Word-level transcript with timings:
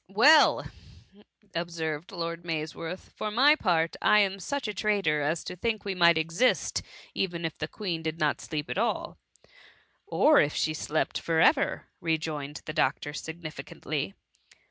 Well!'' 0.09 0.65
observed 1.55 2.11
Lord 2.11 2.41
Maysworth," 2.43 3.11
for 3.17 3.29
my 3.29 3.53
part, 3.53 3.95
I 4.01 4.17
am 4.21 4.39
such 4.39 4.67
a 4.67 4.73
traitor 4.73 5.21
as 5.21 5.43
to 5.43 5.55
think 5.55 5.85
we 5.85 5.93
might 5.93 6.17
exist, 6.17 6.81
even 7.13 7.45
if 7.45 7.55
the 7.59 7.67
Queen 7.67 8.01
did 8.01 8.17
not 8.19 8.41
sleep 8.41 8.67
at 8.71 8.79
aU.*"" 8.79 9.15
Or 10.07 10.39
if 10.39 10.55
she 10.55 10.73
slept 10.73 11.19
for 11.19 11.39
ever,^ 11.39 11.83
rejoined 11.99 12.63
the 12.65 12.73
doc 12.73 12.99
tor 13.01 13.13
significantly. 13.13 14.15